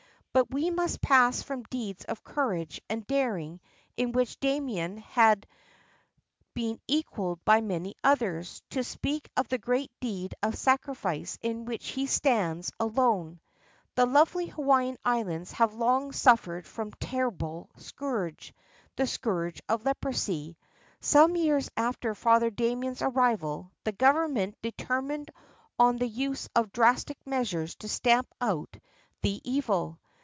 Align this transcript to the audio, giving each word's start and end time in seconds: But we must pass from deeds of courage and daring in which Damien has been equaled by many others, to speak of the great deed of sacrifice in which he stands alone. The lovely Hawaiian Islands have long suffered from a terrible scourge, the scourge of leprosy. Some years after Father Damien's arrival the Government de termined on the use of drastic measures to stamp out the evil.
But 0.33 0.49
we 0.49 0.69
must 0.71 1.01
pass 1.01 1.41
from 1.41 1.63
deeds 1.63 2.05
of 2.05 2.23
courage 2.23 2.79
and 2.89 3.05
daring 3.05 3.59
in 3.97 4.13
which 4.13 4.39
Damien 4.39 4.99
has 4.99 5.35
been 6.53 6.79
equaled 6.87 7.43
by 7.43 7.59
many 7.59 7.95
others, 8.01 8.61
to 8.69 8.81
speak 8.81 9.29
of 9.35 9.49
the 9.49 9.57
great 9.57 9.91
deed 9.99 10.33
of 10.41 10.55
sacrifice 10.57 11.37
in 11.41 11.65
which 11.65 11.85
he 11.89 12.05
stands 12.05 12.71
alone. 12.79 13.41
The 13.95 14.05
lovely 14.05 14.45
Hawaiian 14.47 14.95
Islands 15.03 15.51
have 15.51 15.73
long 15.73 16.13
suffered 16.13 16.65
from 16.65 16.93
a 16.93 17.05
terrible 17.05 17.69
scourge, 17.75 18.53
the 18.95 19.07
scourge 19.07 19.61
of 19.67 19.83
leprosy. 19.83 20.57
Some 21.01 21.35
years 21.35 21.69
after 21.75 22.15
Father 22.15 22.49
Damien's 22.49 23.01
arrival 23.01 23.69
the 23.83 23.91
Government 23.91 24.55
de 24.61 24.71
termined 24.71 25.27
on 25.77 25.97
the 25.97 26.07
use 26.07 26.47
of 26.55 26.71
drastic 26.71 27.17
measures 27.27 27.75
to 27.75 27.89
stamp 27.89 28.33
out 28.39 28.77
the 29.23 29.41
evil. 29.43 29.97